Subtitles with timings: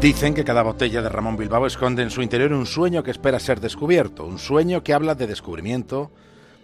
[0.00, 3.40] Dicen que cada botella de Ramón Bilbao esconde en su interior un sueño que espera
[3.40, 6.12] ser descubierto, un sueño que habla de descubrimiento,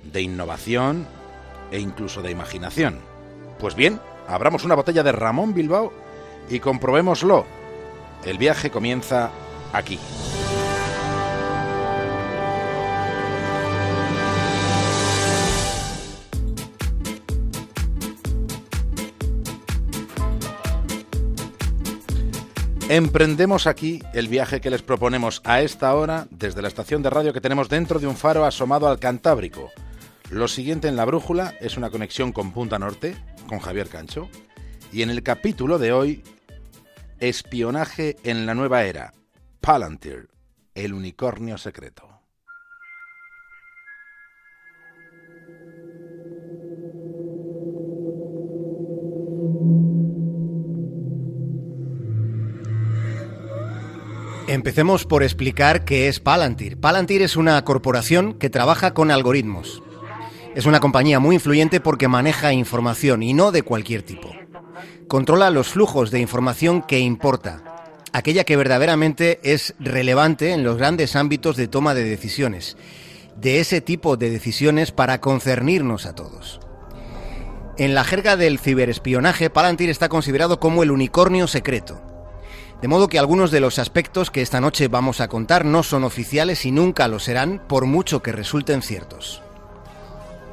[0.04, 1.04] de innovación
[1.72, 3.00] e incluso de imaginación.
[3.58, 5.92] Pues bien, abramos una botella de Ramón Bilbao
[6.48, 7.44] y comprobémoslo.
[8.24, 9.32] El viaje comienza
[9.72, 9.98] aquí.
[22.90, 27.32] Emprendemos aquí el viaje que les proponemos a esta hora desde la estación de radio
[27.32, 29.72] que tenemos dentro de un faro asomado al Cantábrico.
[30.30, 33.16] Lo siguiente en la brújula es una conexión con Punta Norte,
[33.48, 34.28] con Javier Cancho,
[34.92, 36.22] y en el capítulo de hoy,
[37.20, 39.14] espionaje en la nueva era,
[39.62, 40.28] Palantir,
[40.74, 42.13] el unicornio secreto.
[54.54, 56.78] Empecemos por explicar qué es Palantir.
[56.78, 59.82] Palantir es una corporación que trabaja con algoritmos.
[60.54, 64.30] Es una compañía muy influyente porque maneja información y no de cualquier tipo.
[65.08, 67.64] Controla los flujos de información que importa,
[68.12, 72.76] aquella que verdaderamente es relevante en los grandes ámbitos de toma de decisiones,
[73.34, 76.60] de ese tipo de decisiones para concernirnos a todos.
[77.76, 82.13] En la jerga del ciberespionaje, Palantir está considerado como el unicornio secreto
[82.84, 86.04] de modo que algunos de los aspectos que esta noche vamos a contar no son
[86.04, 89.40] oficiales y nunca lo serán por mucho que resulten ciertos.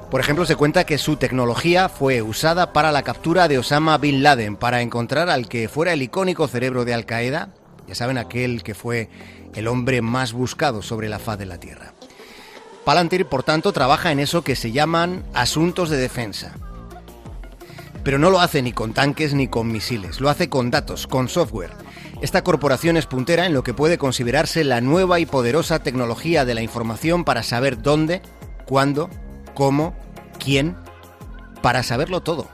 [0.10, 4.24] Por ejemplo, se cuenta que su tecnología fue usada para la captura de Osama Bin
[4.24, 7.50] Laden, para encontrar al que fuera el icónico cerebro de Al Qaeda,
[7.86, 9.10] ya saben, aquel que fue
[9.54, 11.94] el hombre más buscado sobre la faz de la Tierra.
[12.86, 16.54] Palantir, por tanto, trabaja en eso que se llaman asuntos de defensa.
[18.06, 21.28] Pero no lo hace ni con tanques ni con misiles, lo hace con datos, con
[21.28, 21.81] software
[22.22, 26.54] esta corporación es puntera en lo que puede considerarse la nueva y poderosa tecnología de
[26.54, 28.22] la información para saber dónde,
[28.66, 29.10] cuándo,
[29.56, 29.96] cómo,
[30.40, 30.76] quién,
[31.64, 32.48] para saberlo todo.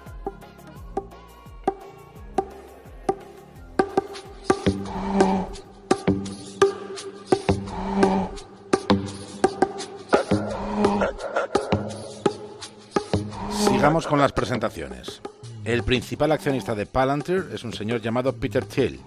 [13.70, 15.22] Sigamos con las presentaciones.
[15.66, 19.02] El principal accionista de Palantir es un señor llamado Peter Thiel,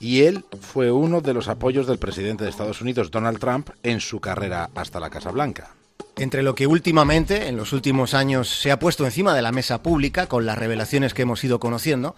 [0.00, 4.00] y él fue uno de los apoyos del presidente de Estados Unidos, Donald Trump, en
[4.00, 5.74] su carrera hasta la Casa Blanca.
[6.16, 9.82] Entre lo que últimamente, en los últimos años, se ha puesto encima de la mesa
[9.82, 12.16] pública con las revelaciones que hemos ido conociendo,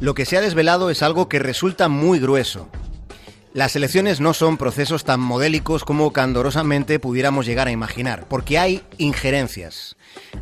[0.00, 2.68] lo que se ha desvelado es algo que resulta muy grueso.
[3.54, 8.82] Las elecciones no son procesos tan modélicos como candorosamente pudiéramos llegar a imaginar, porque hay
[8.96, 9.96] injerencias.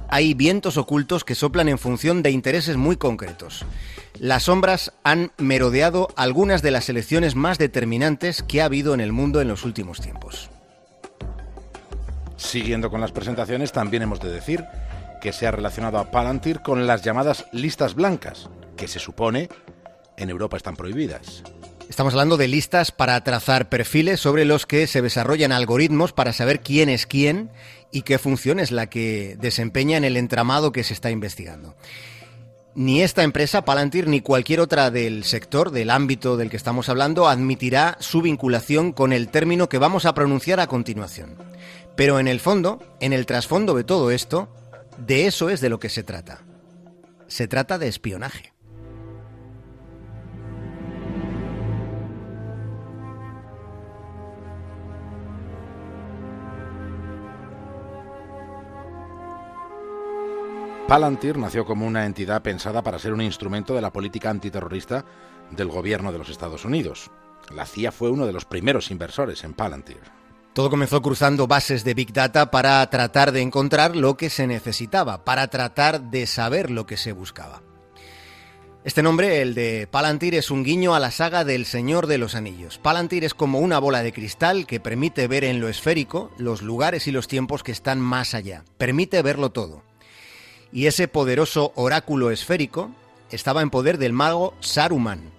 [0.09, 3.65] Hay vientos ocultos que soplan en función de intereses muy concretos.
[4.21, 9.13] Las sombras han merodeado algunas de las elecciones más determinantes que ha habido en el
[9.13, 10.51] mundo en los últimos tiempos.
[12.37, 14.67] Siguiendo con las presentaciones, también hemos de decir
[15.23, 19.49] que se ha relacionado a Palantir con las llamadas listas blancas, que se supone
[20.19, 21.43] en Europa están prohibidas.
[21.89, 26.61] Estamos hablando de listas para trazar perfiles sobre los que se desarrollan algoritmos para saber
[26.61, 27.51] quién es quién
[27.91, 31.75] y qué función es la que desempeña en el entramado que se está investigando.
[32.75, 37.29] Ni esta empresa, Palantir, ni cualquier otra del sector, del ámbito del que estamos hablando,
[37.29, 41.37] admitirá su vinculación con el término que vamos a pronunciar a continuación.
[41.97, 44.49] Pero en el fondo, en el trasfondo de todo esto,
[44.99, 46.45] de eso es de lo que se trata.
[47.27, 48.53] Se trata de espionaje.
[60.91, 65.05] Palantir nació como una entidad pensada para ser un instrumento de la política antiterrorista
[65.53, 67.13] del gobierno de los Estados Unidos.
[67.55, 70.01] La CIA fue uno de los primeros inversores en Palantir.
[70.53, 75.25] Todo comenzó cruzando bases de Big Data para tratar de encontrar lo que se necesitaba,
[75.25, 77.63] para tratar de saber lo que se buscaba.
[78.83, 82.35] Este nombre, el de Palantir, es un guiño a la saga del Señor de los
[82.35, 82.79] Anillos.
[82.79, 87.07] Palantir es como una bola de cristal que permite ver en lo esférico los lugares
[87.07, 88.65] y los tiempos que están más allá.
[88.77, 89.89] Permite verlo todo
[90.73, 92.91] y ese poderoso oráculo esférico
[93.31, 95.31] estaba en poder del mago Saruman.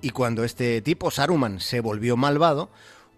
[0.00, 2.70] Y cuando este tipo, Saruman, se volvió malvado,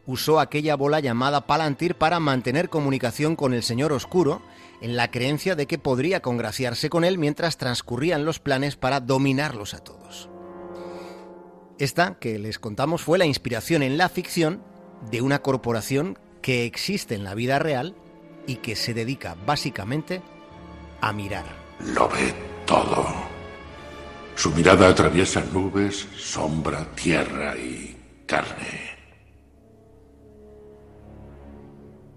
[0.06, 4.42] usó aquella bola llamada Palantir para mantener comunicación con el Señor Oscuro,
[4.80, 9.74] en la creencia de que podría congraciarse con él mientras transcurrían los planes para dominarlos
[9.74, 10.30] a todos.
[11.78, 14.62] Esta que les contamos fue la inspiración en la ficción
[15.10, 17.94] de una corporación que existe en la vida real
[18.46, 20.22] y que se dedica básicamente
[21.00, 21.44] a mirar.
[21.94, 22.34] Lo ve
[22.66, 23.06] todo.
[24.34, 28.98] Su mirada atraviesa nubes, sombra, tierra y carne.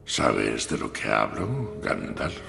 [0.05, 2.41] ¿Sabes de lo que hablo, Gandalf?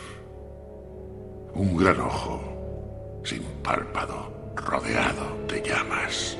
[1.54, 6.36] Un gran ojo, sin párpado, rodeado de llamas.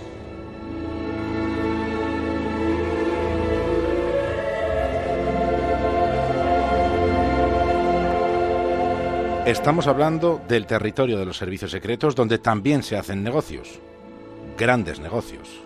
[9.47, 13.79] Estamos hablando del territorio de los servicios secretos donde también se hacen negocios.
[14.57, 15.61] Grandes negocios.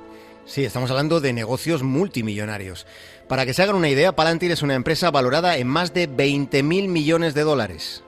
[0.46, 2.88] Sí, estamos hablando de negocios multimillonarios.
[3.28, 6.88] Para que se hagan una idea, Palantir es una empresa valorada en más de 20.000
[6.88, 8.02] millones de dólares.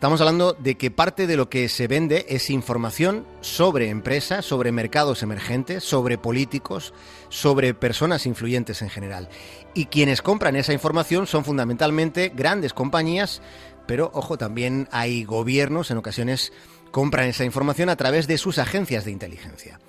[0.00, 4.72] Estamos hablando de que parte de lo que se vende es información sobre empresas, sobre
[4.72, 6.94] mercados emergentes, sobre políticos,
[7.28, 9.28] sobre personas influyentes en general.
[9.74, 13.42] Y quienes compran esa información son fundamentalmente grandes compañías,
[13.86, 16.52] pero ojo, también hay gobiernos en ocasiones
[16.90, 19.80] compran esa información a través de sus agencias de inteligencia.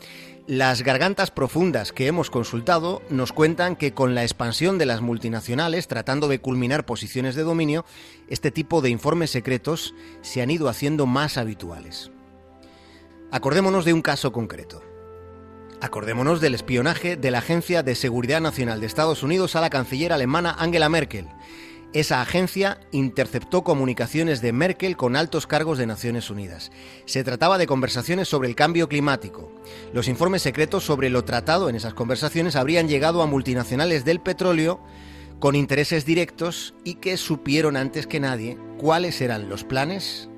[0.48, 5.88] Las gargantas profundas que hemos consultado nos cuentan que con la expansión de las multinacionales,
[5.88, 7.86] tratando de culminar posiciones de dominio,
[8.28, 12.12] este tipo de informes secretos se han ido haciendo más habituales.
[13.32, 14.82] Acordémonos de un caso concreto.
[15.80, 20.12] Acordémonos del espionaje de la Agencia de Seguridad Nacional de Estados Unidos a la canciller
[20.12, 21.28] alemana Angela Merkel
[21.94, 26.72] esa agencia interceptó comunicaciones de Merkel con altos cargos de Naciones Unidas.
[27.06, 29.52] Se trataba de conversaciones sobre el cambio climático.
[29.94, 34.80] Los informes secretos sobre lo tratado en esas conversaciones habrían llegado a multinacionales del petróleo
[35.40, 40.30] con intereses directos y que supieron antes que nadie cuáles eran los planes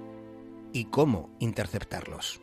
[0.72, 2.42] y cómo interceptarlos.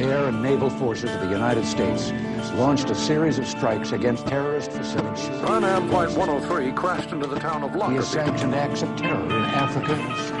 [0.00, 2.10] Air and naval forces of the United States
[2.54, 5.28] launched a series of strikes against terrorist facilities.
[5.44, 7.92] Ryanair Flight 103 crashed into the town of Lockerbie.
[7.92, 9.92] He has sanctioned acts of terror in Africa,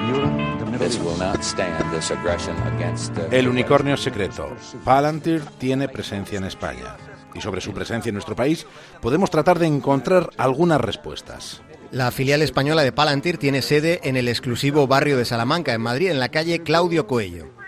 [0.08, 1.00] Europe, the Middle East.
[1.02, 4.56] will not stand this aggression against the El unicornio secreto.
[4.82, 6.96] Palantir tiene presencia en España.
[7.34, 8.66] Y sobre su presencia en nuestro país
[9.02, 11.60] podemos tratar de encontrar algunas respuestas.
[11.90, 16.10] La filial española de Palantir tiene sede en el exclusivo barrio de Salamanca, en Madrid,
[16.10, 17.59] en la calle Claudio Coello.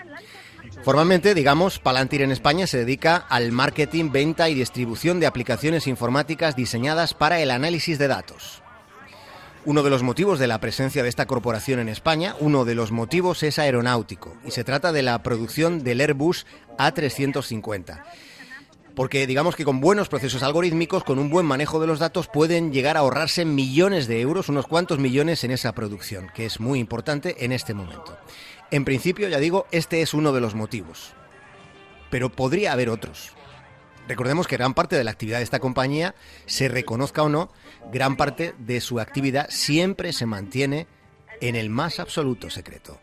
[0.84, 6.56] Formalmente, digamos, Palantir en España se dedica al marketing, venta y distribución de aplicaciones informáticas
[6.56, 8.62] diseñadas para el análisis de datos.
[9.64, 12.90] Uno de los motivos de la presencia de esta corporación en España, uno de los
[12.90, 16.46] motivos es aeronáutico, y se trata de la producción del Airbus
[16.79, 18.02] A350.
[18.96, 22.73] Porque digamos que con buenos procesos algorítmicos, con un buen manejo de los datos, pueden
[22.73, 26.81] llegar a ahorrarse millones de euros, unos cuantos millones en esa producción, que es muy
[26.81, 28.19] importante en este momento.
[28.72, 31.12] En principio, ya digo, este es uno de los motivos.
[32.10, 33.34] Pero podría haber otros.
[34.08, 36.14] Recordemos que gran parte de la actividad de esta compañía,
[36.46, 37.52] se reconozca o no,
[37.92, 40.86] gran parte de su actividad siempre se mantiene
[41.42, 42.98] en el más absoluto secreto.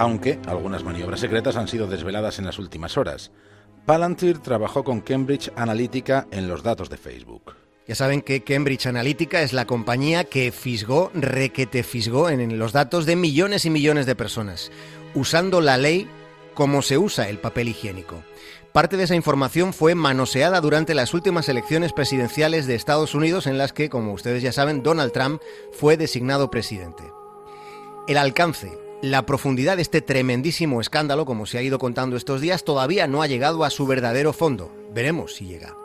[0.00, 3.32] Aunque algunas maniobras secretas han sido desveladas en las últimas horas.
[3.84, 7.54] Palantir trabajó con Cambridge Analytica en los datos de Facebook.
[7.86, 13.06] Ya saben que Cambridge Analytica es la compañía que fisgó, requete fisgó en los datos
[13.06, 14.70] de millones y millones de personas,
[15.14, 16.06] usando la ley
[16.54, 18.22] como se usa el papel higiénico.
[18.72, 23.58] Parte de esa información fue manoseada durante las últimas elecciones presidenciales de Estados Unidos en
[23.58, 25.40] las que, como ustedes ya saben, Donald Trump
[25.72, 27.04] fue designado presidente.
[28.06, 28.70] El alcance,
[29.02, 33.22] la profundidad de este tremendísimo escándalo, como se ha ido contando estos días, todavía no
[33.22, 34.74] ha llegado a su verdadero fondo.
[34.92, 35.76] Veremos si llega.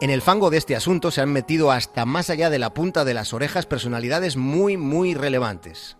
[0.00, 3.04] En el fango de este asunto se han metido hasta más allá de la punta
[3.04, 5.96] de las orejas personalidades muy, muy relevantes.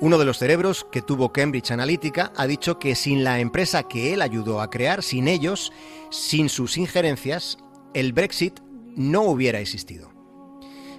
[0.00, 4.12] Uno de los cerebros que tuvo Cambridge Analytica ha dicho que sin la empresa que
[4.12, 5.72] él ayudó a crear, sin ellos,
[6.10, 7.58] sin sus injerencias,
[7.94, 8.60] el Brexit
[8.94, 10.13] no hubiera existido.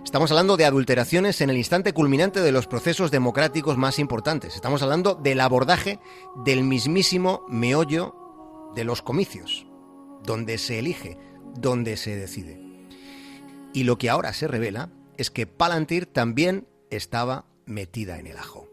[0.06, 4.56] Estamos hablando de adulteraciones en el instante culminante de los procesos democráticos más importantes.
[4.56, 6.00] Estamos hablando del abordaje
[6.46, 8.16] del mismísimo meollo
[8.76, 9.66] de los comicios,
[10.24, 11.18] donde se elige,
[11.56, 12.62] donde se decide.
[13.74, 18.70] Y lo que ahora se revela es que Palantir también estaba metida en el ajo.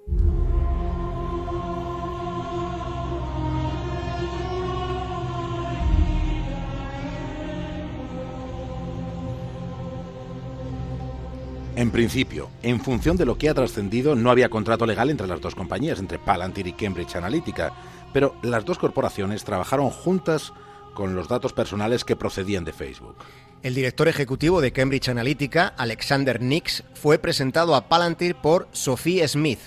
[11.75, 15.41] En principio, en función de lo que ha trascendido, no había contrato legal entre las
[15.41, 17.73] dos compañías, entre Palantir y Cambridge Analytica,
[18.12, 20.52] pero las dos corporaciones trabajaron juntas
[20.93, 23.17] con los datos personales que procedían de Facebook.
[23.62, 29.61] El director ejecutivo de Cambridge Analytica, Alexander Nix, fue presentado a Palantir por Sophie Smith,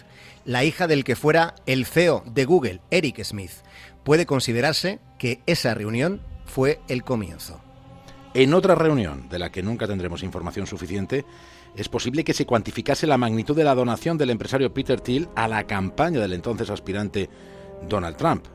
[0.46, 3.52] la hija del que fuera el CEO de Google, Eric Smith.
[4.04, 7.60] Puede considerarse que esa reunión fue el comienzo.
[8.36, 11.26] En otra reunión, de la que nunca tendremos información suficiente,
[11.77, 15.48] es posible que se cuantificase la magnitud de la donación del empresario Peter Thiel a
[15.48, 17.29] la campaña del entonces aspirante
[17.88, 18.46] Donald Trump.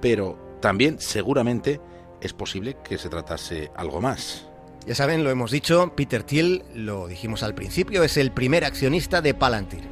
[0.00, 1.80] Pero también, seguramente,
[2.20, 4.48] es posible que se tratase algo más.
[4.86, 9.20] Ya saben, lo hemos dicho, Peter Thiel, lo dijimos al principio, es el primer accionista
[9.20, 9.82] de Palantir.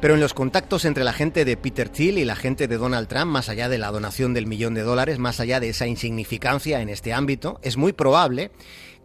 [0.00, 3.06] Pero en los contactos entre la gente de Peter Thiel y la gente de Donald
[3.06, 6.80] Trump, más allá de la donación del millón de dólares, más allá de esa insignificancia
[6.80, 8.50] en este ámbito, es muy probable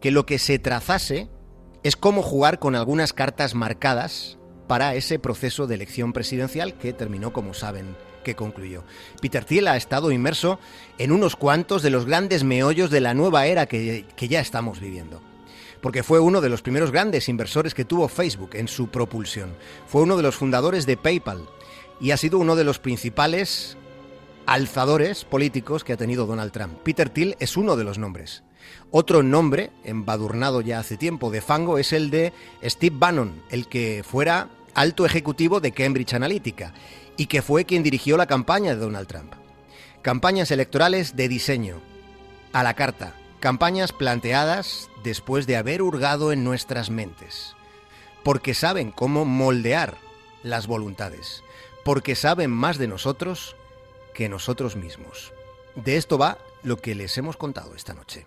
[0.00, 1.28] que lo que se trazase
[1.86, 7.32] es cómo jugar con algunas cartas marcadas para ese proceso de elección presidencial que terminó,
[7.32, 8.82] como saben, que concluyó.
[9.20, 10.58] Peter Thiel ha estado inmerso
[10.98, 14.80] en unos cuantos de los grandes meollos de la nueva era que, que ya estamos
[14.80, 15.22] viviendo
[15.80, 19.54] porque fue uno de los primeros grandes inversores que tuvo Facebook en su propulsión.
[19.86, 21.48] Fue uno de los fundadores de PayPal
[22.00, 23.76] y ha sido uno de los principales
[24.46, 26.78] alzadores políticos que ha tenido Donald Trump.
[26.82, 28.42] Peter Thiel es uno de los nombres.
[28.90, 32.32] Otro nombre, embadurnado ya hace tiempo de fango, es el de
[32.62, 36.72] Steve Bannon, el que fuera alto ejecutivo de Cambridge Analytica
[37.16, 39.32] y que fue quien dirigió la campaña de Donald Trump.
[40.02, 41.80] Campañas electorales de diseño,
[42.52, 47.56] a la carta, campañas planteadas después de haber hurgado en nuestras mentes,
[48.22, 49.96] porque saben cómo moldear
[50.42, 51.42] las voluntades,
[51.84, 53.56] porque saben más de nosotros
[54.14, 55.32] que nosotros mismos.
[55.74, 58.26] De esto va lo que les hemos contado esta noche.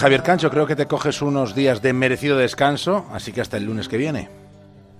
[0.00, 3.64] Javier Cancho, creo que te coges unos días de merecido descanso, así que hasta el
[3.64, 4.30] lunes que viene.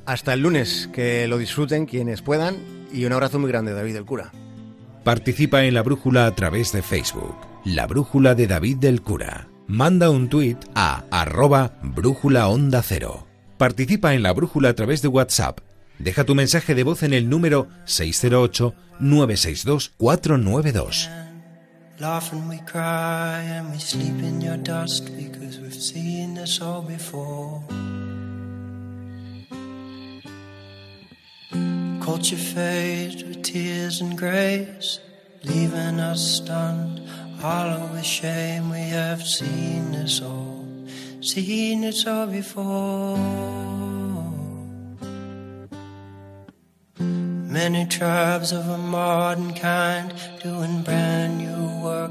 [0.05, 2.59] Hasta el lunes, que lo disfruten quienes puedan
[2.93, 4.31] y un abrazo muy grande, David del Cura.
[5.03, 9.49] Participa en la brújula a través de Facebook, la brújula de David del Cura.
[9.69, 13.27] Manda un tuit a arroba brújula onda cero.
[13.57, 15.61] Participa en la brújula a través de WhatsApp.
[15.99, 21.09] Deja tu mensaje de voz en el número 608 962 492.
[22.01, 26.81] Laugh and we cry and we sleep in your dust because we've seen this all
[26.81, 27.63] before.
[32.01, 34.99] Culture fades with tears and grace,
[35.45, 37.07] leaving us stunned,
[37.39, 38.71] hollow with shame.
[38.71, 40.67] We have seen this all,
[41.21, 43.19] seen it all before.
[46.99, 51.50] Many tribes of a modern kind doing brand new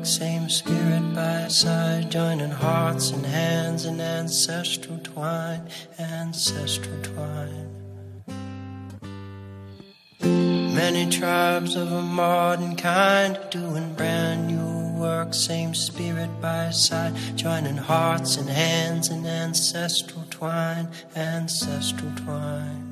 [0.04, 5.68] same spirit by side, joining hearts and hands in ancestral twine,
[5.98, 7.70] ancestral twine.
[10.74, 17.78] Many tribes of a modern kind doing brand new work, same spirit by side, joining
[17.78, 22.90] hearts and hands in ancestral twine, ancestral twine.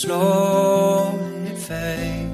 [0.00, 2.29] slowly it fades.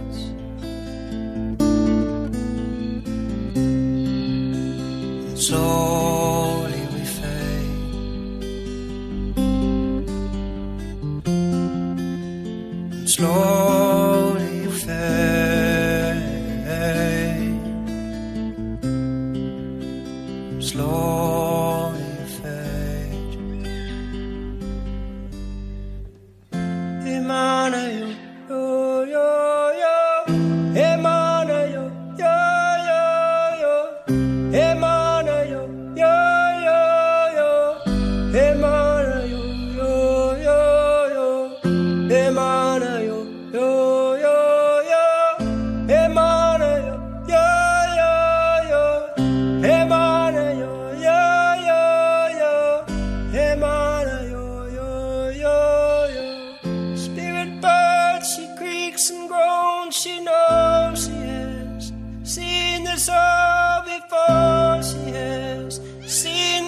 [13.17, 13.75] slow.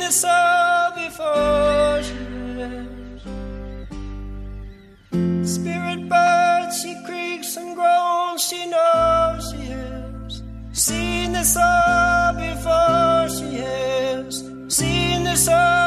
[0.08, 2.14] she saw before she
[2.56, 3.24] lives.
[5.54, 13.56] Spirit bird, she creaks and groans, she knows she has Seen this all before she
[13.56, 15.77] has Seen this all.